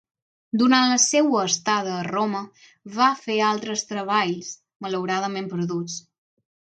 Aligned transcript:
Durant 0.59 0.85
la 0.91 0.95
seua 1.01 1.43
estada 1.49 1.91
a 1.97 2.07
Roma 2.07 2.41
va 2.95 3.09
fer 3.27 3.37
altres 3.51 3.85
treballs, 3.93 4.51
malauradament 4.87 5.51
perduts. 5.53 6.01